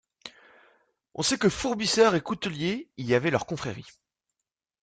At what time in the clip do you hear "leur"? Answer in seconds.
3.29-3.45